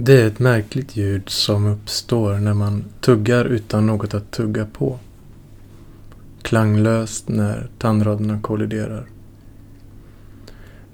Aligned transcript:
Det 0.00 0.22
är 0.22 0.26
ett 0.26 0.38
märkligt 0.38 0.96
ljud 0.96 1.28
som 1.28 1.66
uppstår 1.66 2.34
när 2.34 2.54
man 2.54 2.84
tuggar 3.00 3.44
utan 3.44 3.86
något 3.86 4.14
att 4.14 4.30
tugga 4.30 4.66
på. 4.66 4.98
Klanglöst 6.42 7.28
när 7.28 7.68
tandraderna 7.78 8.40
kolliderar. 8.40 9.06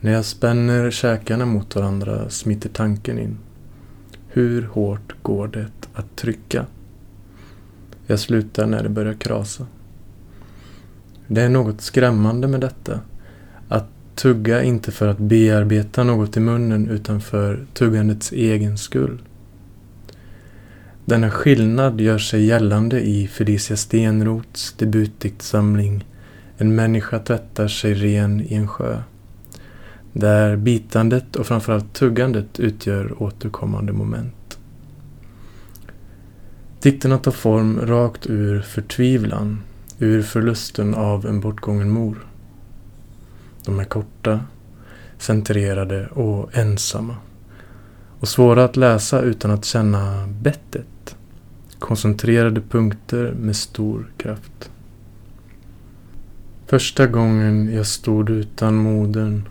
När 0.01 0.13
jag 0.13 0.25
spänner 0.25 0.91
käkarna 0.91 1.47
mot 1.47 1.77
varandra 1.77 2.31
smiter 2.31 2.69
tanken 2.69 3.19
in. 3.19 3.39
Hur 4.29 4.63
hårt 4.63 5.15
går 5.23 5.49
det 5.49 5.67
att 5.95 6.17
trycka? 6.17 6.67
Jag 8.07 8.21
slutar 8.21 8.67
när 8.67 8.83
det 8.83 8.89
börjar 8.89 9.15
krasa. 9.15 9.67
Det 11.27 11.43
är 11.43 11.49
något 11.49 11.81
skrämmande 11.81 12.49
med 12.49 12.61
detta. 12.61 13.01
Tugga 14.15 14.63
inte 14.63 14.93
för 14.93 15.09
att 15.09 15.19
bearbeta 15.19 16.05
något 16.05 16.37
i 16.37 16.41
munnen 16.41 16.89
utan 16.89 17.21
för 17.21 17.67
tuggandets 17.75 18.33
egen 18.33 18.79
skull. 18.79 19.19
Denna 21.05 21.31
skillnad 21.31 22.01
gör 22.01 22.19
sig 22.19 22.45
gällande 22.45 23.01
i 23.01 23.29
Felicia 23.29 23.77
Stenroths 23.77 24.73
debutdiktsamling 24.73 26.05
En 26.57 26.75
människa 26.75 27.19
tvättar 27.19 27.69
sig 27.69 27.95
ren 27.95 28.41
i 28.41 28.55
en 28.55 28.69
sjö. 28.69 29.03
Där 30.13 30.57
bitandet 30.57 31.37
och 31.37 31.47
framförallt 31.47 31.93
tuggandet 31.93 32.61
utgör 32.61 33.23
återkommande 33.23 33.93
moment. 33.93 34.59
Dikterna 36.81 37.19
tar 37.19 37.31
form 37.31 37.81
rakt 37.81 38.27
ur 38.27 38.61
förtvivlan, 38.61 39.63
ur 39.99 40.23
förlusten 40.23 40.95
av 40.95 41.27
en 41.27 41.41
bortgången 41.41 41.91
mor. 41.91 42.27
De 43.65 43.81
är 43.81 43.85
korta, 43.85 44.41
centrerade 45.19 46.07
och 46.07 46.57
ensamma. 46.57 47.17
Och 48.21 48.29
svåra 48.29 48.65
att 48.65 48.77
läsa 48.77 49.21
utan 49.21 49.51
att 49.51 49.65
känna 49.65 50.27
bettet. 50.27 51.17
Koncentrerade 51.79 52.61
punkter 52.61 53.35
med 53.39 53.57
stor 53.57 54.13
kraft. 54.17 54.71
Första 56.67 57.07
gången 57.07 57.75
jag 57.75 57.87
stod 57.87 58.31
utan 58.31 58.75
modern 58.75 59.49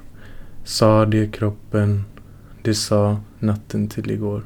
sa 0.64 1.06
det 1.06 1.28
kroppen, 1.28 2.06
det 2.62 2.74
sa 2.74 3.20
natten 3.40 3.88
till 3.88 4.12
igår. 4.12 4.44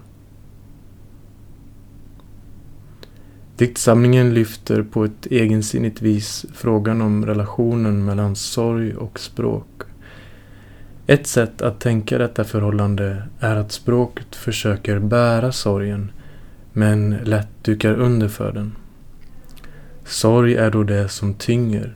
Diktsamlingen 3.58 4.34
lyfter 4.34 4.84
på 4.84 5.06
ett 5.06 5.26
egensinnigt 5.26 6.02
vis 6.02 6.46
frågan 6.54 7.02
om 7.02 7.26
relationen 7.26 8.06
mellan 8.06 8.36
sorg 8.36 8.96
och 8.96 9.20
språk. 9.20 9.68
Ett 11.08 11.28
sätt 11.28 11.62
att 11.62 11.80
tänka 11.80 12.18
detta 12.18 12.44
förhållande 12.44 13.24
är 13.40 13.56
att 13.56 13.72
språket 13.72 14.36
försöker 14.36 15.00
bära 15.00 15.52
sorgen 15.52 16.12
men 16.74 17.18
lätt 17.24 17.48
dukar 17.62 17.94
under 17.94 18.28
för 18.28 18.52
den. 18.52 18.76
Sorg 20.06 20.56
är 20.56 20.72
då 20.72 20.84
det 20.84 21.10
som 21.10 21.34
tynger. 21.34 21.96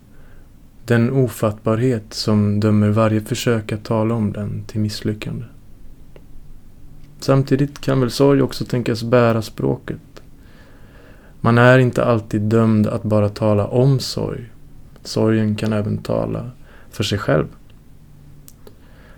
Den 0.86 1.12
ofattbarhet 1.12 2.14
som 2.14 2.60
dömer 2.60 2.90
varje 2.90 3.22
försök 3.22 3.72
att 3.72 3.86
tala 3.86 4.16
om 4.16 4.32
den 4.32 4.64
till 4.64 4.80
misslyckande. 4.80 5.46
Samtidigt 7.20 7.82
kan 7.82 8.00
väl 8.00 8.12
sorg 8.12 8.42
också 8.42 8.66
tänkas 8.66 9.04
bära 9.04 9.42
språket. 9.42 10.00
Man 11.42 11.58
är 11.58 11.80
inte 11.80 12.06
alltid 12.06 12.42
dömd 12.42 12.88
att 12.88 13.04
bara 13.04 13.30
tala 13.30 13.68
om 13.68 14.00
sorg. 14.00 14.50
Sorgen 15.04 15.56
kan 15.56 15.74
även 15.74 15.98
tala 15.98 16.52
för 16.90 17.04
sig 17.04 17.18
själv. 17.18 17.46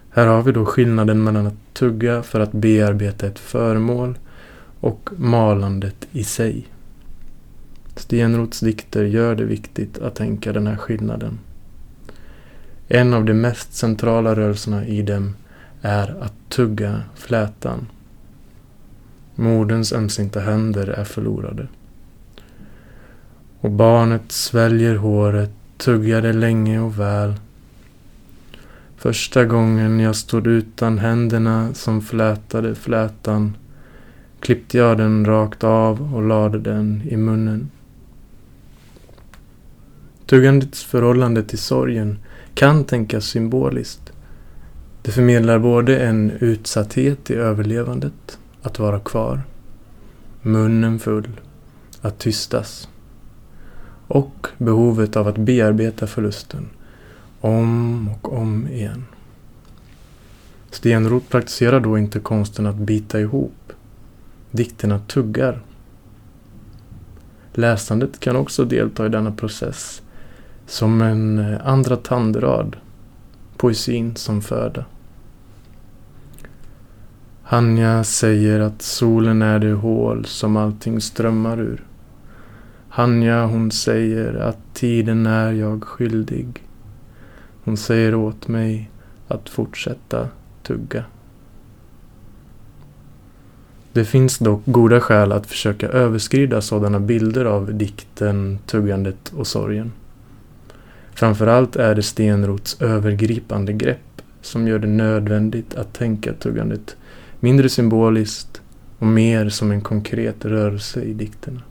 Här 0.10 0.28
har 0.28 0.42
vi 0.42 0.52
då 0.52 0.66
skillnaden 0.66 1.24
mellan 1.24 1.48
att 1.48 1.74
tugga 1.74 2.24
för 2.24 2.40
att 2.40 2.52
bearbeta 2.52 3.28
ett 3.28 3.40
föremål 3.40 4.18
och 4.80 5.10
malandet 5.18 6.08
i 6.12 6.24
sig. 6.24 6.68
Stenrots 7.96 8.60
dikter 8.60 9.04
gör 9.04 9.36
det 9.36 9.44
viktigt 9.44 9.98
att 10.00 10.16
tänka 10.16 10.54
den 10.54 10.68
här 10.68 10.78
skillnaden. 10.78 11.40
En 12.88 13.14
av 13.14 13.26
de 13.26 13.34
mest 13.34 13.74
centrala 13.74 14.36
rörelserna 14.36 14.86
i 14.86 15.02
dem 15.02 15.36
är 15.82 16.16
att 16.22 16.34
tugga 16.50 17.02
flätan. 17.16 17.88
Moderns 19.36 19.94
ömsinta 19.94 20.40
händer 20.40 20.88
är 20.88 21.04
förlorade. 21.04 21.68
Och 23.64 23.72
barnet 23.72 24.32
sväljer 24.32 24.96
håret, 24.96 25.52
tuggar 25.78 26.22
det 26.22 26.34
länge 26.34 26.80
och 26.80 27.00
väl. 27.00 27.34
Första 28.98 29.46
gången 29.46 30.00
jag 30.00 30.16
stod 30.16 30.48
utan 30.48 30.98
händerna 30.98 31.74
som 31.74 32.02
flätade 32.02 32.76
flätan 32.76 33.58
klippte 34.40 34.78
jag 34.78 34.98
den 34.98 35.26
rakt 35.26 35.64
av 35.64 36.16
och 36.16 36.22
lade 36.24 36.60
den 36.60 37.02
i 37.06 37.18
munnen. 37.18 37.70
Tuggandets 40.26 40.84
förhållande 40.84 41.44
till 41.44 41.60
sorgen 41.60 42.20
kan 42.54 42.84
tänkas 42.84 43.26
symboliskt. 43.26 44.12
Det 45.02 45.12
förmedlar 45.12 45.60
både 45.60 46.00
en 46.00 46.32
utsatthet 46.32 47.32
i 47.32 47.34
överlevandet, 47.34 48.38
att 48.62 48.80
vara 48.80 49.00
kvar, 49.00 49.42
munnen 50.42 51.00
full, 51.00 51.30
att 52.02 52.20
tystas 52.20 52.88
och 54.08 54.48
behovet 54.58 55.16
av 55.16 55.28
att 55.28 55.38
bearbeta 55.38 56.08
förlusten 56.08 56.70
om 57.42 58.10
och 58.10 58.34
om 58.34 58.68
igen. 58.68 59.06
Stenroth 60.70 61.28
praktiserar 61.30 61.80
då 61.80 61.98
inte 61.98 62.20
konsten 62.20 62.66
att 62.66 62.76
bita 62.76 63.20
ihop. 63.20 63.74
Dikterna 64.52 65.00
tuggar. 65.00 65.62
Läsandet 67.54 68.20
kan 68.20 68.36
också 68.36 68.66
delta 68.66 69.06
i 69.06 69.10
denna 69.10 69.32
process 69.32 70.02
som 70.66 71.02
en 71.02 71.40
eh, 71.40 71.68
andra 71.68 71.96
tandrad, 71.98 72.76
poesin 73.58 74.16
som 74.16 74.42
föda. 74.42 74.86
Hanja 77.44 78.04
säger 78.04 78.60
att 78.60 78.82
solen 78.82 79.42
är 79.42 79.60
det 79.60 79.74
hål 79.74 80.26
som 80.26 80.58
allting 80.58 81.02
strömmar 81.02 81.60
ur. 81.60 81.84
Hanja 82.96 83.46
hon 83.46 83.72
säger 83.72 84.34
att 84.34 84.58
tiden 84.74 85.26
är 85.26 85.52
jag 85.52 85.84
skyldig. 85.84 86.64
Hon 87.64 87.78
säger 87.78 88.16
åt 88.16 88.48
mig 88.48 88.90
att 89.28 89.50
fortsätta 89.50 90.28
tugga. 90.64 91.06
Det 93.94 94.06
finns 94.06 94.38
dock 94.38 94.62
goda 94.66 95.00
skäl 95.00 95.32
att 95.32 95.48
försöka 95.48 95.88
överskrida 95.88 96.62
sådana 96.62 97.00
bilder 97.00 97.46
av 97.46 97.74
dikten, 97.74 98.60
tuggandet 98.66 99.34
och 99.36 99.48
sorgen. 99.48 99.92
Framförallt 101.14 101.76
är 101.76 101.96
det 101.96 102.04
Stenrots 102.04 102.82
övergripande 102.82 103.74
grepp 103.74 104.22
som 104.42 104.68
gör 104.68 104.80
det 104.80 104.88
nödvändigt 104.88 105.76
att 105.76 105.94
tänka 105.94 106.34
tuggandet 106.34 106.96
mindre 107.40 107.70
symboliskt 107.70 108.62
och 109.00 109.08
mer 109.08 109.50
som 109.50 109.72
en 109.72 109.82
konkret 109.82 110.46
rörelse 110.46 111.02
i 111.02 111.14
dikterna. 111.14 111.62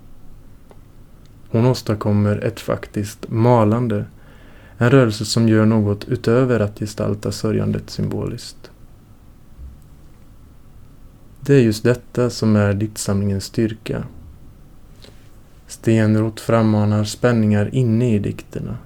Hon 1.53 1.67
åstadkommer 1.67 2.39
ett 2.39 2.61
faktiskt 2.61 3.31
malande, 3.31 4.05
en 4.79 4.91
rörelse 4.91 5.25
som 5.25 5.49
gör 5.49 5.67
något 5.67 6.05
utöver 6.09 6.61
att 6.61 6.79
gestalta 6.79 7.33
sörjandet 7.33 7.91
symboliskt. 7.91 8.71
Det 11.41 11.55
är 11.55 11.61
just 11.61 11.85
detta 11.85 12.31
som 12.31 12.57
är 12.57 12.75
diktsamlingens 12.75 13.45
styrka. 13.45 14.05
Stenrot 15.67 16.41
frammanar 16.41 17.05
spänningar 17.05 17.75
inne 17.75 18.15
i 18.15 18.19
dikterna. 18.19 18.79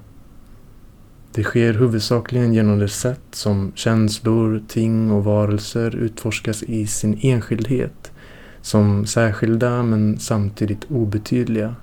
Det 1.32 1.42
sker 1.42 1.72
huvudsakligen 1.72 2.54
genom 2.54 2.78
det 2.78 2.88
sätt 2.88 3.24
som 3.30 3.72
känslor, 3.74 4.62
ting 4.68 5.10
och 5.10 5.24
varelser 5.24 5.96
utforskas 5.96 6.62
i 6.62 6.86
sin 6.86 7.18
enskildhet, 7.22 8.12
som 8.60 9.06
särskilda 9.06 9.82
men 9.82 10.18
samtidigt 10.18 10.84
obetydliga 10.90 11.74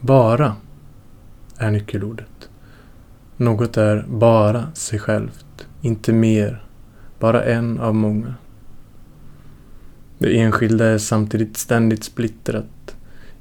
bara 0.00 0.56
är 1.56 1.70
nyckelordet. 1.70 2.50
Något 3.36 3.76
är 3.76 4.04
bara 4.08 4.72
sig 4.74 4.98
självt, 4.98 5.68
inte 5.80 6.12
mer, 6.12 6.64
bara 7.18 7.44
en 7.44 7.78
av 7.80 7.94
många. 7.94 8.34
Det 10.18 10.38
enskilda 10.38 10.84
är 10.86 10.98
samtidigt 10.98 11.56
ständigt 11.56 12.04
splittrat, 12.04 12.96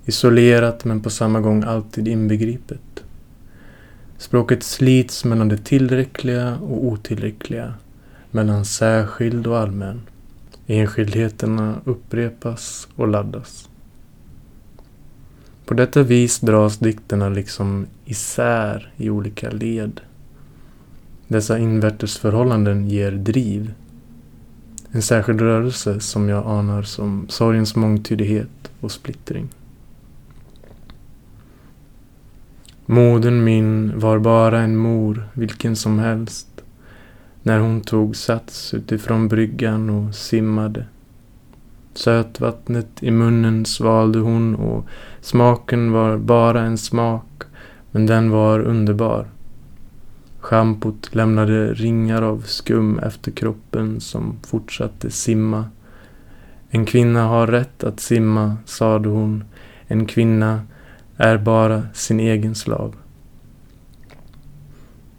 isolerat 0.05 0.85
men 0.85 1.01
på 1.01 1.09
samma 1.09 1.39
gång 1.39 1.63
alltid 1.63 2.07
inbegripet. 2.07 3.03
Språket 4.17 4.63
slits 4.63 5.25
mellan 5.25 5.49
det 5.49 5.57
tillräckliga 5.57 6.57
och 6.57 6.85
otillräckliga, 6.85 7.73
mellan 8.31 8.65
särskild 8.65 9.47
och 9.47 9.59
allmän. 9.59 10.01
Enskildheterna 10.67 11.75
upprepas 11.85 12.87
och 12.95 13.07
laddas. 13.07 13.69
På 15.67 15.73
detta 15.73 16.03
vis 16.03 16.39
dras 16.39 16.77
dikterna 16.77 17.29
liksom 17.29 17.87
isär 18.05 18.93
i 18.97 19.09
olika 19.09 19.49
led. 19.49 20.01
Dessa 21.27 21.57
invärtesförhållanden 21.57 22.89
ger 22.89 23.11
driv. 23.11 23.73
En 24.91 25.01
särskild 25.01 25.41
rörelse 25.41 25.99
som 25.99 26.29
jag 26.29 26.47
anar 26.47 26.81
som 26.81 27.25
sorgens 27.29 27.75
mångtydighet 27.75 28.71
och 28.81 28.91
splittring. 28.91 29.49
Modern 32.85 33.43
min 33.43 33.99
var 33.99 34.19
bara 34.19 34.59
en 34.59 34.77
mor, 34.77 35.29
vilken 35.33 35.75
som 35.75 35.99
helst, 35.99 36.47
när 37.43 37.59
hon 37.59 37.81
tog 37.81 38.15
sats 38.15 38.73
utifrån 38.73 39.27
bryggan 39.27 39.89
och 39.89 40.15
simmade. 40.15 40.85
Sötvattnet 41.97 43.03
i 43.03 43.11
munnen 43.11 43.65
svalde 43.65 44.19
hon 44.19 44.55
och 44.55 44.85
smaken 45.21 45.91
var 45.91 46.17
bara 46.17 46.61
en 46.61 46.77
smak, 46.77 47.43
men 47.91 48.05
den 48.05 48.29
var 48.29 48.59
underbar. 48.59 49.27
Schampot 50.39 51.15
lämnade 51.15 51.73
ringar 51.73 52.21
av 52.21 52.41
skum 52.41 52.99
efter 52.99 53.31
kroppen 53.31 54.01
som 54.01 54.35
fortsatte 54.47 55.11
simma. 55.11 55.65
En 56.69 56.85
kvinna 56.85 57.23
har 57.27 57.47
rätt 57.47 57.83
att 57.83 57.99
simma, 57.99 58.57
sade 58.65 59.09
hon. 59.09 59.43
En 59.87 60.05
kvinna 60.05 60.61
är 61.17 61.37
bara 61.37 61.83
sin 61.93 62.19
egen 62.19 62.55
slav. 62.55 62.95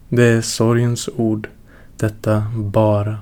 Det 0.09 0.23
är 0.23 0.41
sorgens 0.41 1.09
ord, 1.15 1.49
detta 1.97 2.43
bara. 2.55 3.17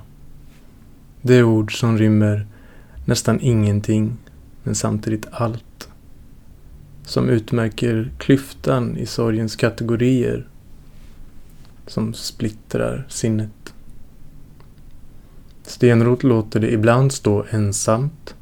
Det 1.22 1.34
är 1.34 1.42
ord 1.42 1.78
som 1.78 1.98
rymmer 1.98 2.46
nästan 3.08 3.40
ingenting, 3.40 4.16
men 4.62 4.74
samtidigt 4.74 5.26
allt. 5.30 5.88
Som 7.04 7.28
utmärker 7.28 8.10
klyftan 8.18 8.96
i 8.96 9.06
sorgens 9.06 9.56
kategorier. 9.56 10.46
Som 11.86 12.14
splittrar 12.14 13.06
sinnet. 13.08 13.74
Stenrot 15.62 16.22
låter 16.22 16.60
det 16.60 16.72
ibland 16.72 17.12
stå 17.12 17.44
ensamt. 17.50 18.34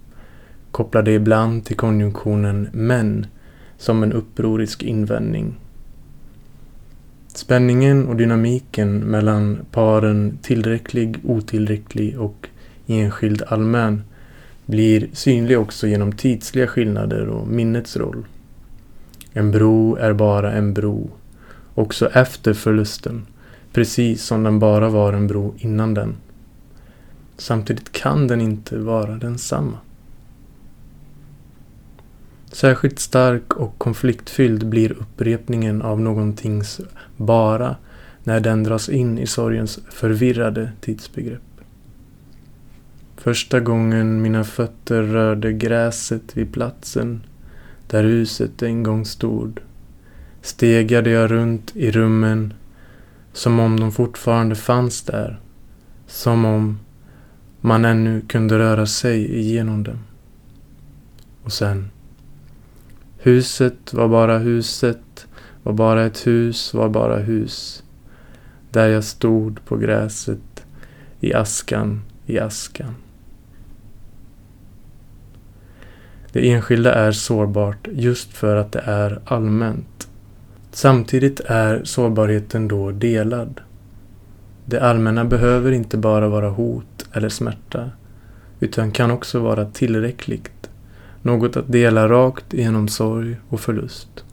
Kopplar 0.70 1.02
det 1.02 1.12
ibland 1.12 1.64
till 1.64 1.76
konjunktionen 1.76 2.69
men 2.72 3.26
som 3.78 4.02
en 4.02 4.12
upprorisk 4.12 4.82
invändning. 4.82 5.54
Spänningen 7.28 8.06
och 8.06 8.16
dynamiken 8.16 8.98
mellan 8.98 9.58
paren 9.70 10.38
tillräcklig, 10.42 11.16
otillräcklig 11.24 12.19
och 12.20 12.48
enskild 12.86 13.42
allmän 13.48 14.02
blir 14.66 15.08
synlig 15.12 15.58
också 15.58 15.86
genom 15.86 16.12
tidsliga 16.12 16.66
skillnader 16.66 17.28
och 17.28 17.48
minnets 17.48 17.96
roll. 17.96 18.26
En 19.32 19.50
bro 19.50 19.96
är 19.96 20.12
bara 20.12 20.52
en 20.52 20.74
bro, 20.74 21.10
också 21.74 22.08
efter 22.08 22.54
förlusten, 22.54 23.26
precis 23.72 24.24
som 24.24 24.42
den 24.42 24.58
bara 24.58 24.88
var 24.88 25.12
en 25.12 25.26
bro 25.26 25.54
innan 25.58 25.94
den. 25.94 26.16
Samtidigt 27.36 27.92
kan 27.92 28.26
den 28.26 28.40
inte 28.40 28.78
vara 28.78 29.16
densamma. 29.16 29.78
Särskilt 32.52 32.98
stark 32.98 33.52
och 33.52 33.78
konfliktfylld 33.78 34.66
blir 34.66 34.92
upprepningen 34.92 35.82
av 35.82 36.00
någontings 36.00 36.80
bara 37.16 37.76
när 38.24 38.40
den 38.40 38.62
dras 38.62 38.88
in 38.88 39.19
i 39.19 39.26
sorgens 39.26 39.78
förvirrade 39.90 40.72
tidsbegrepp. 40.80 41.56
Första 43.16 43.60
gången 43.60 44.22
mina 44.22 44.44
fötter 44.44 45.02
rörde 45.02 45.52
gräset 45.52 46.36
vid 46.36 46.52
platsen 46.52 47.22
där 47.86 48.04
huset 48.04 48.62
en 48.62 48.82
gång 48.82 49.04
stod 49.04 49.60
stegade 50.42 51.10
jag 51.10 51.30
runt 51.30 51.76
i 51.76 51.90
rummen 51.90 52.54
som 53.32 53.60
om 53.60 53.80
de 53.80 53.92
fortfarande 53.92 54.54
fanns 54.54 55.02
där. 55.02 55.40
Som 56.06 56.44
om 56.44 56.78
man 57.60 57.84
ännu 57.84 58.20
kunde 58.20 58.58
röra 58.58 58.86
sig 58.86 59.38
igenom 59.38 59.82
dem. 59.82 59.98
Och 61.42 61.52
sen 61.52 61.90
Huset 63.19 63.92
var 63.92 64.08
bara 64.08 64.38
huset, 64.38 65.26
var 65.62 65.72
bara 65.72 66.04
ett 66.04 66.26
hus, 66.26 66.74
var 66.74 66.88
bara 66.88 67.16
hus. 67.16 67.82
Där 68.70 68.88
jag 68.88 69.04
stod 69.04 69.64
på 69.64 69.76
gräset, 69.76 70.66
i 71.20 71.34
askan, 71.34 72.02
i 72.26 72.38
askan. 72.38 72.94
Det 76.36 76.50
enskilda 76.52 76.94
är 76.94 77.12
sårbart 77.12 77.88
just 77.92 78.32
för 78.32 78.56
att 78.56 78.72
det 78.72 78.82
är 78.84 79.20
allmänt. 79.24 80.08
Samtidigt 80.70 81.40
är 81.40 81.84
sårbarheten 81.84 82.68
då 82.68 82.90
delad. 82.90 83.60
Det 84.64 84.80
allmänna 84.80 85.24
behöver 85.24 85.72
inte 85.72 85.96
bara 85.96 86.28
vara 86.28 86.48
hot 86.50 87.08
eller 87.12 87.28
smärta, 87.28 87.90
utan 88.60 88.90
kan 88.90 89.10
också 89.10 89.38
vara 89.40 89.64
tillräckligt 89.64 90.70
något 91.22 91.56
att 91.56 91.72
dela 91.72 92.08
rakt 92.08 92.52
genom 92.52 92.88
sorg 92.88 93.36
och 93.48 93.60
förlust. 93.60 94.24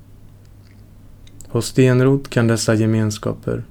Hos 1.47 1.65
Stenrot 1.65 2.29
kan 2.29 2.47
dessa 2.47 2.73
gemenskaper, 2.73 3.63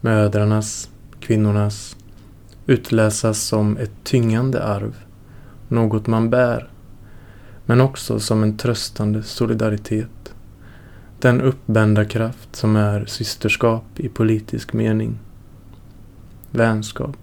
mödrarnas, 0.00 0.90
kvinnornas, 1.20 1.96
utläsas 2.66 3.42
som 3.42 3.76
ett 3.76 4.04
tyngande 4.04 4.64
arv, 4.64 4.94
något 5.68 6.06
man 6.06 6.30
bär, 6.30 6.68
men 7.66 7.80
också 7.80 8.20
som 8.20 8.42
en 8.42 8.56
tröstande 8.56 9.22
solidaritet. 9.22 10.34
Den 11.18 11.40
uppbända 11.40 12.04
kraft 12.04 12.56
som 12.56 12.76
är 12.76 13.04
systerskap 13.04 13.84
i 13.96 14.08
politisk 14.08 14.72
mening. 14.72 15.18
Vänskap. 16.50 17.16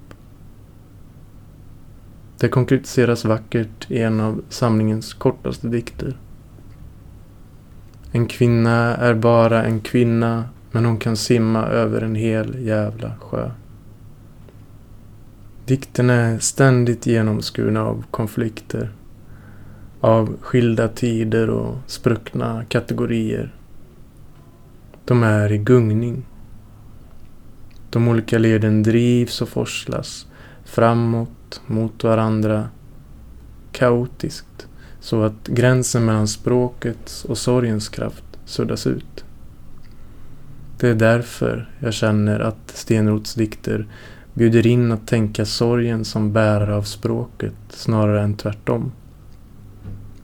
Det 2.38 2.49
konkretiseras 2.49 3.25
vackert 3.25 3.91
i 3.91 4.01
en 4.01 4.19
av 4.19 4.41
samlingens 4.49 5.13
kortaste 5.13 5.67
dikter. 5.67 6.17
En 8.11 8.27
kvinna 8.27 8.95
är 8.95 9.13
bara 9.13 9.63
en 9.63 9.79
kvinna 9.79 10.43
men 10.71 10.85
hon 10.85 10.97
kan 10.97 11.17
simma 11.17 11.65
över 11.65 12.01
en 12.01 12.15
hel 12.15 12.65
jävla 12.65 13.15
sjö. 13.19 13.51
Dikten 15.65 16.09
är 16.09 16.39
ständigt 16.39 17.05
genomskurna 17.05 17.83
av 17.83 18.03
konflikter. 18.11 18.91
Av 20.01 20.38
skilda 20.42 20.88
tider 20.88 21.50
och 21.50 21.75
spruckna 21.88 22.65
kategorier. 22.69 23.56
De 25.06 25.24
är 25.24 25.51
i 25.51 25.57
gungning. 25.57 26.24
De 27.89 28.07
olika 28.07 28.38
leden 28.38 28.84
drivs 28.84 29.41
och 29.41 29.50
forslas 29.50 30.27
framåt 30.65 31.62
mot 31.67 32.03
varandra 32.03 32.70
kaotiskt 33.72 34.67
så 35.00 35.24
att 35.24 35.48
gränsen 35.48 36.05
mellan 36.05 36.27
språkets 36.27 37.25
och 37.25 37.38
sorgens 37.38 37.89
kraft 37.89 38.24
suddas 38.46 38.88
ut. 38.88 39.25
Det 40.79 40.88
är 40.88 40.96
därför 40.96 41.70
jag 41.79 41.93
känner 41.93 42.39
att 42.39 42.72
Stenrots 42.74 43.34
dikter 43.34 43.88
bjuder 44.34 44.67
in 44.67 44.91
att 44.91 45.08
tänka 45.08 45.46
sorgen 45.46 46.05
som 46.05 46.34
bärare 46.34 46.75
av 46.75 46.84
språket 46.84 47.53
snarare 47.70 48.22
än 48.22 48.38
tvärtom. 48.38 48.91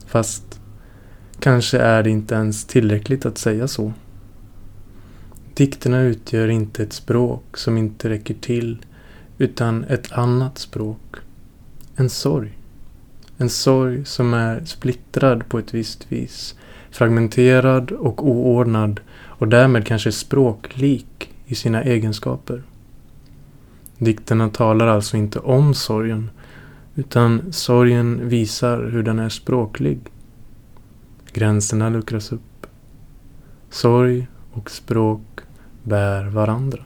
Fast 0.07 0.59
kanske 1.39 1.77
är 1.77 2.03
det 2.03 2.09
inte 2.09 2.35
ens 2.35 2.65
tillräckligt 2.65 3.25
att 3.25 3.37
säga 3.37 3.67
så. 3.67 3.93
Dikterna 5.53 6.01
utgör 6.01 6.47
inte 6.47 6.83
ett 6.83 6.93
språk 6.93 7.57
som 7.57 7.77
inte 7.77 8.09
räcker 8.09 8.33
till 8.33 8.77
utan 9.37 9.83
ett 9.83 10.11
annat 10.11 10.57
språk. 10.57 11.15
En 11.95 12.09
sorg. 12.09 12.57
En 13.37 13.49
sorg 13.49 14.05
som 14.05 14.33
är 14.33 14.65
splittrad 14.65 15.49
på 15.49 15.59
ett 15.59 15.73
visst 15.73 16.11
vis. 16.11 16.55
Fragmenterad 16.91 17.91
och 17.91 18.27
oordnad 18.27 18.99
och 19.09 19.47
därmed 19.47 19.87
kanske 19.87 20.11
språklik 20.11 21.33
i 21.45 21.55
sina 21.55 21.83
egenskaper. 21.83 22.63
Dikterna 23.97 24.49
talar 24.49 24.87
alltså 24.87 25.17
inte 25.17 25.39
om 25.39 25.73
sorgen 25.73 26.29
utan 26.97 27.53
sorgen 27.53 28.29
visar 28.29 28.83
hur 28.83 29.03
den 29.03 29.19
är 29.19 29.29
språklig. 29.29 29.99
Gränserna 31.33 31.89
luckras 31.89 32.31
upp. 32.31 32.67
Sorg 33.69 34.27
och 34.51 34.71
språk 34.71 35.21
bär 35.83 36.25
varandra. 36.25 36.83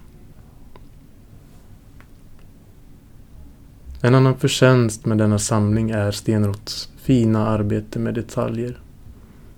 En 4.01 4.15
annan 4.15 4.37
förtjänst 4.37 5.05
med 5.05 5.17
denna 5.17 5.39
samling 5.39 5.89
är 5.89 6.11
Stenrots 6.11 6.89
fina 6.97 7.47
arbete 7.47 7.99
med 7.99 8.13
detaljer. 8.13 8.79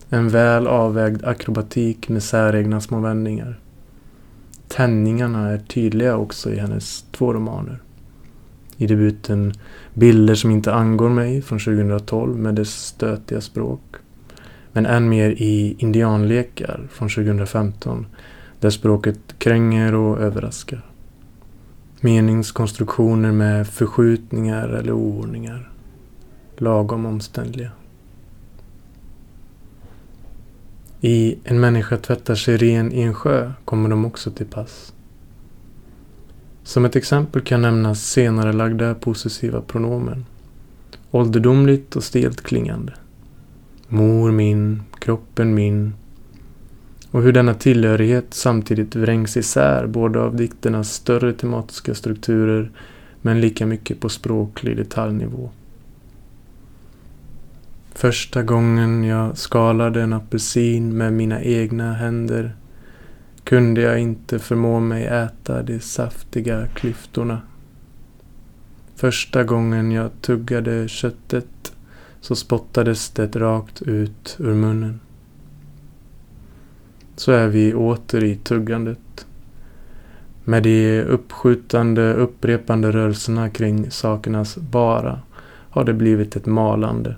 En 0.10 0.30
väl 0.30 0.68
avvägd 0.68 1.24
akrobatik 1.24 2.10
med 2.10 2.24
säregna 2.24 2.82
små 2.82 3.00
vändningar. 3.00 3.60
Tändningarna 4.68 5.50
är 5.50 5.58
tydliga 5.58 6.18
också 6.18 6.54
i 6.54 6.60
hennes 6.60 7.06
två 7.12 7.34
romaner. 7.34 7.82
I 8.84 8.88
debuten 8.88 9.54
Bilder 9.94 10.36
som 10.36 10.52
inte 10.52 10.74
angår 10.74 11.10
mig 11.10 11.42
från 11.42 11.60
2012 11.60 12.38
med 12.38 12.56
dess 12.56 12.86
stötiga 12.86 13.42
språk. 13.42 13.82
Men 14.72 14.86
än 14.86 15.10
mer 15.10 15.30
i 15.30 15.76
Indianlekar 15.80 16.88
från 16.92 17.10
2015 17.10 18.06
där 18.60 18.70
språket 18.70 19.20
kränger 19.38 19.96
och 19.96 20.20
överraskar. 20.20 20.86
Meningskonstruktioner 22.02 23.32
med 23.32 23.68
förskjutningar 23.68 24.70
eller 24.70 24.92
oordningar. 24.92 25.72
Lagom 26.58 27.06
omständliga. 27.06 27.72
I 31.02 31.38
En 31.44 31.60
människa 31.60 31.98
tvättar 31.98 32.36
sig 32.36 32.58
ren 32.58 32.94
i 32.94 33.02
en 33.02 33.14
sjö 33.14 33.52
kommer 33.66 33.90
de 33.90 34.06
också 34.06 34.32
till 34.32 34.46
pass. 34.46 34.94
Som 36.64 36.86
ett 36.86 36.96
exempel 36.96 37.42
kan 37.42 37.62
nämnas 37.62 38.06
senare 38.06 38.54
lagda 38.54 38.96
possessiva 38.96 39.62
pronomen. 39.62 40.26
Ålderdomligt 41.12 41.96
och 41.96 42.04
stelt 42.04 42.42
klingande. 42.42 42.94
Mor 43.88 44.32
min, 44.32 44.82
kroppen 45.00 45.56
min. 45.56 45.94
Och 47.12 47.22
hur 47.22 47.32
denna 47.32 47.54
tillhörighet 47.54 48.26
samtidigt 48.30 48.96
vrängs 48.96 49.38
isär 49.38 49.88
både 49.88 50.22
av 50.22 50.36
dikternas 50.36 50.94
större 50.94 51.34
tematiska 51.34 51.96
strukturer 51.96 52.72
men 53.22 53.42
lika 53.42 53.66
mycket 53.66 54.00
på 54.00 54.10
språklig 54.10 54.78
detaljnivå. 54.78 55.50
Första 57.96 58.44
gången 58.44 59.04
jag 59.04 59.38
skalade 59.38 60.02
en 60.02 60.14
apelsin 60.14 60.98
med 60.98 61.14
mina 61.14 61.42
egna 61.42 61.94
händer 61.94 62.56
kunde 63.44 63.82
jag 63.82 64.00
inte 64.00 64.40
förmå 64.40 64.80
mig 64.80 65.06
äta 65.06 65.64
de 65.64 65.80
saftiga 65.80 66.68
klyftorna. 66.68 67.42
Första 68.96 69.44
gången 69.44 69.92
jag 69.92 70.10
tuggade 70.22 70.88
köttet 70.88 71.74
så 72.22 72.36
spottades 72.36 73.10
det 73.10 73.36
rakt 73.36 73.82
ut 73.82 74.36
ur 74.40 74.54
munnen. 74.54 75.00
Så 77.16 77.32
är 77.32 77.48
vi 77.48 77.74
åter 77.74 78.24
i 78.24 78.36
tuggandet. 78.36 79.26
Med 80.44 80.64
de 80.64 81.02
uppskjutande, 81.02 82.14
upprepande 82.14 82.92
rörelserna 82.92 83.50
kring 83.50 83.92
sakernas 83.92 84.58
bara 84.58 85.20
har 85.70 85.84
det 85.84 85.94
blivit 85.94 86.36
ett 86.36 86.46
malande. 86.46 87.16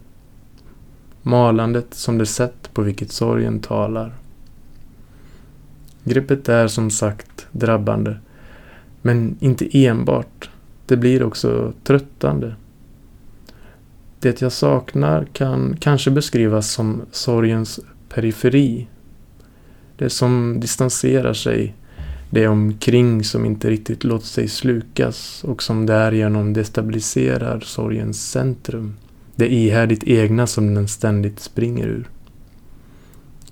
Malandet 1.21 1.93
som 1.93 2.17
det 2.17 2.25
sätt 2.25 2.69
på 2.73 2.81
vilket 2.81 3.11
sorgen 3.11 3.59
talar. 3.59 4.13
Greppet 6.05 6.49
är 6.49 6.67
som 6.67 6.91
sagt 6.91 7.47
drabbande. 7.51 8.17
Men 9.01 9.37
inte 9.39 9.85
enbart. 9.85 10.49
Det 10.85 10.97
blir 10.97 11.23
också 11.23 11.73
tröttande. 11.83 12.55
Det 14.19 14.41
jag 14.41 14.51
saknar 14.51 15.27
kan 15.33 15.77
kanske 15.79 16.11
beskrivas 16.11 16.71
som 16.71 17.01
sorgens 17.11 17.79
periferi. 18.09 18.87
Det 19.97 20.09
som 20.09 20.59
distanserar 20.59 21.33
sig. 21.33 21.75
Det 22.29 22.47
omkring 22.47 23.23
som 23.23 23.45
inte 23.45 23.69
riktigt 23.69 24.03
låter 24.03 24.27
sig 24.27 24.47
slukas 24.47 25.43
och 25.43 25.63
som 25.63 25.85
därigenom 25.85 26.53
destabiliserar 26.53 27.59
sorgens 27.59 28.31
centrum. 28.31 28.93
Det 29.35 29.53
ihärdigt 29.53 30.03
egna 30.03 30.47
som 30.47 30.73
den 30.73 30.87
ständigt 30.87 31.39
springer 31.39 31.87
ur. 31.87 32.09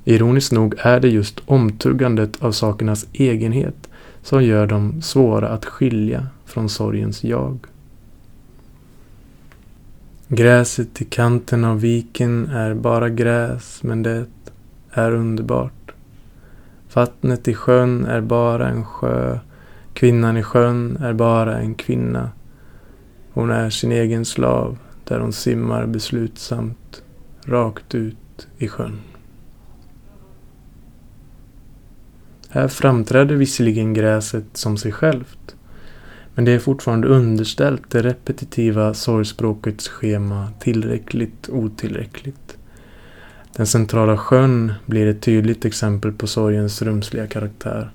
Ironiskt 0.06 0.52
nog 0.52 0.76
är 0.78 1.00
det 1.00 1.10
just 1.10 1.42
omtuggandet 1.46 2.44
av 2.44 2.52
sakernas 2.52 3.08
egenhet 3.14 3.90
som 4.22 4.44
gör 4.44 4.68
dem 4.68 5.02
svåra 5.02 5.50
att 5.50 5.66
skilja 5.66 6.28
från 6.46 6.70
sorgens 6.70 7.24
jag. 7.24 7.58
Gräset 10.28 11.02
i 11.02 11.06
kanten 11.06 11.66
av 11.66 11.82
viken 11.82 12.50
är 12.50 12.74
bara 12.74 13.10
gräs, 13.10 13.84
men 13.84 14.04
det 14.04 14.26
är 14.92 15.12
underbart. 15.12 15.94
Vattnet 16.94 17.48
i 17.48 17.54
sjön 17.54 18.06
är 18.06 18.22
bara 18.22 18.70
en 18.70 18.86
sjö. 18.86 19.40
Kvinnan 19.94 20.38
i 20.38 20.44
sjön 20.44 20.98
är 21.02 21.14
bara 21.14 21.58
en 21.58 21.76
kvinna. 21.76 22.32
Hon 23.32 23.52
är 23.52 23.70
sin 23.70 23.92
egen 23.92 24.26
slav, 24.26 24.78
där 25.04 25.20
hon 25.20 25.34
simmar 25.34 25.86
beslutsamt 25.86 27.04
rakt 27.46 27.96
ut 27.96 28.48
i 28.58 28.68
sjön. 28.68 29.00
Här 32.54 32.68
framträder 32.68 33.36
visserligen 33.36 33.94
gräset 33.94 34.46
som 34.54 34.78
sig 34.78 34.92
självt. 34.92 35.56
Men 36.36 36.46
det 36.46 36.52
är 36.52 36.60
fortfarande 36.60 37.08
underställt 37.08 37.90
det 37.90 38.02
repetitiva 38.02 38.94
sorgspråkets 38.94 39.88
schema 39.88 40.48
tillräckligt 40.60 41.50
otillräckligt. 41.50 42.58
Den 43.56 43.68
centrala 43.68 44.18
sjön 44.18 44.74
blir 44.86 45.08
ett 45.08 45.22
tydligt 45.22 45.66
exempel 45.66 46.12
på 46.12 46.28
sorgens 46.28 46.82
rumsliga 46.82 47.28
karaktär. 47.28 47.92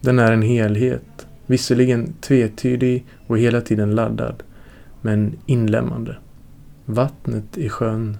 Den 0.00 0.18
är 0.18 0.32
en 0.32 0.42
helhet, 0.42 1.26
visserligen 1.46 2.12
tvetydig 2.20 3.06
och 3.26 3.38
hela 3.38 3.60
tiden 3.60 3.94
laddad, 3.94 4.42
men 5.00 5.36
inlämmande. 5.46 6.16
Vattnet 6.84 7.58
i 7.58 7.68
sjön 7.68 8.16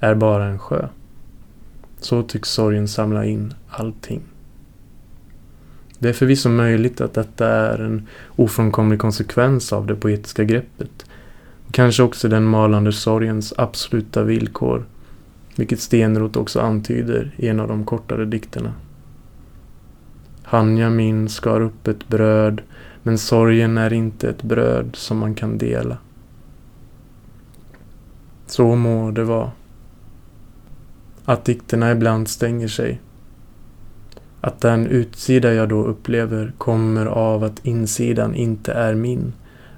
är 0.00 0.14
bara 0.14 0.44
en 0.44 0.58
sjö. 0.58 0.88
Så 1.98 2.22
tycks 2.22 2.48
sorgen 2.48 2.88
samla 2.88 3.24
in 3.24 3.54
allting. 3.68 4.22
Det 6.02 6.08
är 6.08 6.12
förvisso 6.12 6.48
möjligt 6.48 7.00
att 7.00 7.14
detta 7.14 7.48
är 7.48 7.78
en 7.78 8.06
ofrånkomlig 8.36 8.98
konsekvens 8.98 9.72
av 9.72 9.86
det 9.86 9.94
poetiska 9.94 10.44
greppet. 10.44 11.06
Och 11.66 11.74
kanske 11.74 12.02
också 12.02 12.28
den 12.28 12.44
malande 12.44 12.92
sorgens 12.92 13.54
absoluta 13.58 14.22
villkor, 14.22 14.84
vilket 15.56 15.80
Stenroth 15.80 16.38
också 16.38 16.60
antyder 16.60 17.34
i 17.36 17.48
en 17.48 17.60
av 17.60 17.68
de 17.68 17.84
kortare 17.84 18.24
dikterna. 18.24 18.72
Hanja 20.42 20.90
min 20.90 21.28
skar 21.28 21.60
upp 21.60 21.88
ett 21.88 22.08
bröd, 22.08 22.62
men 23.02 23.18
sorgen 23.18 23.78
är 23.78 23.92
inte 23.92 24.28
ett 24.28 24.42
bröd 24.42 24.90
som 24.96 25.18
man 25.18 25.34
kan 25.34 25.58
dela. 25.58 25.98
Så 28.46 28.74
må 28.74 29.10
det 29.10 29.24
vara. 29.24 29.50
Att 31.24 31.44
dikterna 31.44 31.92
ibland 31.92 32.28
stänger 32.28 32.68
sig 32.68 33.00
att 34.44 34.60
den 34.60 34.86
utsida 34.86 35.52
jag 35.54 35.68
då 35.68 35.84
upplever 35.84 36.52
kommer 36.58 37.06
av 37.06 37.44
att 37.44 37.66
insidan 37.66 38.34
inte 38.34 38.72
är 38.72 38.94
min. 38.94 39.32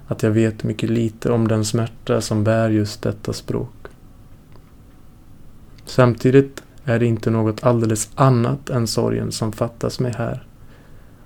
Att 0.07 0.23
jag 0.23 0.31
vet 0.31 0.63
mycket 0.63 0.89
lite 0.89 1.31
om 1.31 1.47
den 1.47 1.65
smärta 1.65 2.21
som 2.21 2.43
bär 2.43 2.69
just 2.69 3.01
detta 3.01 3.33
språk. 3.33 3.73
Samtidigt 5.85 6.63
är 6.85 6.99
det 6.99 7.05
inte 7.05 7.29
något 7.29 7.63
alldeles 7.63 8.09
annat 8.15 8.69
än 8.69 8.87
sorgen 8.87 9.31
som 9.31 9.51
fattas 9.51 9.99
mig 9.99 10.13
här. 10.17 10.43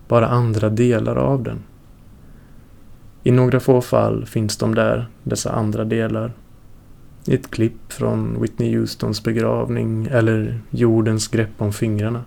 Bara 0.07 0.27
andra 0.27 0.69
delar 0.69 1.15
av 1.15 1.43
den. 1.43 1.59
I 3.23 3.31
några 3.31 3.59
få 3.59 3.81
fall 3.81 4.25
finns 4.25 4.57
de 4.57 4.75
där, 4.75 5.07
dessa 5.23 5.51
andra 5.51 5.85
delar. 5.85 6.33
I 7.25 7.35
ett 7.35 7.51
klipp 7.51 7.93
från 7.93 8.41
Whitney 8.41 8.77
Houstons 8.77 9.23
begravning 9.23 10.07
eller 10.11 10.61
jordens 10.69 11.27
grepp 11.27 11.51
om 11.57 11.73
fingrarna. 11.73 12.23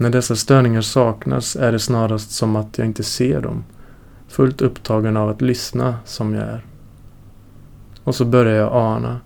När 0.00 0.10
dessa 0.10 0.36
störningar 0.36 0.80
saknas 0.80 1.56
är 1.56 1.72
det 1.72 1.78
snarast 1.78 2.30
som 2.30 2.56
att 2.56 2.78
jag 2.78 2.86
inte 2.86 3.02
ser 3.02 3.40
dem. 3.40 3.64
Fullt 4.28 4.62
upptagen 4.62 5.16
av 5.16 5.28
att 5.28 5.40
lyssna 5.40 5.96
som 6.04 6.34
jag 6.34 6.44
är. 6.44 6.64
Och 8.04 8.14
så 8.14 8.24
börjar 8.24 8.54
jag 8.54 8.72
ana 8.72 9.20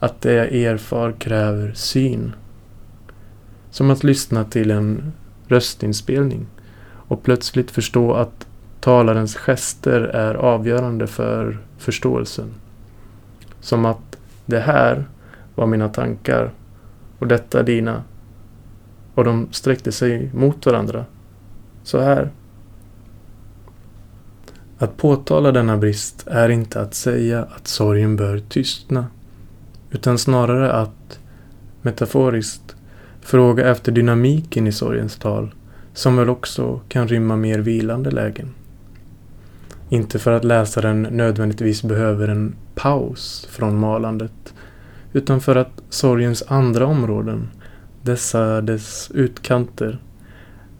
att 0.00 0.20
det 0.20 0.32
jag 0.32 0.52
erfar 0.52 1.12
kräver 1.12 1.72
syn. 1.72 2.32
Som 3.70 3.90
att 3.90 4.04
lyssna 4.04 4.44
till 4.44 4.70
en 4.70 5.12
röstinspelning 5.46 6.46
och 6.90 7.22
plötsligt 7.22 7.70
förstå 7.70 8.14
att 8.14 8.46
talarens 8.80 9.36
gester 9.36 10.00
är 10.00 10.34
avgörande 10.34 11.06
för 11.06 11.58
förståelsen. 11.78 12.54
Som 13.60 13.84
att 13.84 14.18
det 14.46 14.60
här 14.60 15.04
var 15.54 15.66
mina 15.66 15.88
tankar 15.88 16.50
och 17.18 17.26
detta 17.26 17.62
dina 17.62 18.02
och 19.18 19.24
de 19.24 19.48
sträckte 19.50 19.92
sig 19.92 20.30
mot 20.34 20.66
varandra. 20.66 21.04
Så 21.82 22.00
här. 22.00 22.30
Att 24.78 24.96
påtala 24.96 25.52
denna 25.52 25.76
brist 25.76 26.26
är 26.26 26.48
inte 26.48 26.80
att 26.80 26.94
säga 26.94 27.42
att 27.42 27.68
sorgen 27.68 28.16
bör 28.16 28.38
tystna. 28.38 29.06
Utan 29.90 30.18
snarare 30.18 30.72
att, 30.72 31.20
metaforiskt, 31.82 32.76
fråga 33.20 33.70
efter 33.70 33.92
dynamiken 33.92 34.66
i 34.66 34.72
sorgens 34.72 35.16
tal 35.16 35.54
som 35.92 36.16
väl 36.16 36.28
också 36.28 36.80
kan 36.88 37.08
rymma 37.08 37.36
mer 37.36 37.58
vilande 37.58 38.10
lägen. 38.10 38.54
Inte 39.88 40.18
för 40.18 40.32
att 40.32 40.44
läsaren 40.44 41.02
nödvändigtvis 41.02 41.82
behöver 41.82 42.28
en 42.28 42.54
paus 42.74 43.46
från 43.50 43.78
malandet 43.78 44.54
utan 45.12 45.40
för 45.40 45.56
att 45.56 45.82
sorgens 45.88 46.42
andra 46.48 46.86
områden 46.86 47.48
dessa 48.02 48.60
dess 48.60 49.10
utkanter 49.14 49.98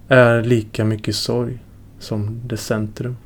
är 0.09 0.43
lika 0.43 0.85
mycket 0.85 1.15
sorg 1.15 1.59
som 1.99 2.41
dess 2.49 2.67
centrum. 2.67 3.17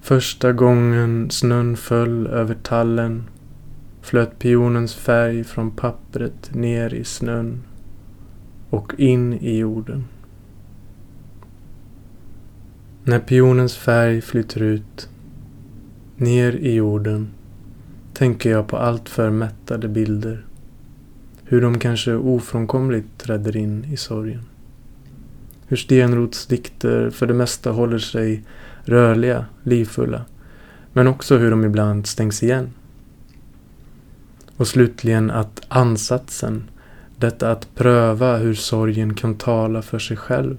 Första 0.00 0.52
gången 0.52 1.30
snön 1.30 1.76
föll 1.76 2.26
över 2.26 2.54
tallen 2.54 3.24
flöt 4.00 4.38
pionens 4.38 4.94
färg 4.94 5.44
från 5.44 5.70
pappret 5.70 6.54
ner 6.54 6.94
i 6.94 7.04
snön 7.04 7.62
och 8.70 8.92
in 8.98 9.32
i 9.32 9.58
jorden. 9.58 10.04
När 13.04 13.18
pionens 13.18 13.76
färg 13.76 14.20
flyter 14.20 14.62
ut, 14.62 15.08
ner 16.16 16.52
i 16.52 16.74
jorden, 16.74 17.28
tänker 18.12 18.50
jag 18.50 18.68
på 18.68 18.76
allt 18.76 19.08
för 19.08 19.30
mättade 19.30 19.88
bilder. 19.88 20.46
Hur 21.50 21.60
de 21.60 21.78
kanske 21.78 22.14
ofrånkomligt 22.14 23.18
träder 23.18 23.56
in 23.56 23.84
i 23.84 23.96
sorgen. 23.96 24.42
Hur 25.66 25.76
Stenrots 25.76 26.46
dikter 26.46 27.10
för 27.10 27.26
det 27.26 27.34
mesta 27.34 27.70
håller 27.70 27.98
sig 27.98 28.42
rörliga, 28.84 29.46
livfulla, 29.62 30.24
men 30.92 31.06
också 31.06 31.36
hur 31.36 31.50
de 31.50 31.64
ibland 31.64 32.06
stängs 32.06 32.42
igen. 32.42 32.68
Och 34.56 34.68
slutligen 34.68 35.30
att 35.30 35.62
ansatsen, 35.68 36.70
detta 37.16 37.52
att 37.52 37.74
pröva 37.74 38.36
hur 38.36 38.54
sorgen 38.54 39.14
kan 39.14 39.34
tala 39.34 39.82
för 39.82 39.98
sig 39.98 40.16
själv, 40.16 40.56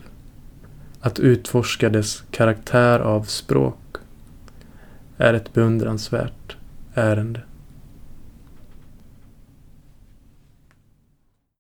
att 1.01 1.19
utforska 1.19 1.89
dess 1.89 2.24
karaktär 2.31 3.00
av 3.00 3.24
språk, 3.24 3.95
är 5.17 5.33
ett 5.33 5.53
beundransvärt 5.53 6.55
ärende. 6.93 7.41